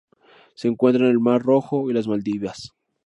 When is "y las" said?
1.91-2.07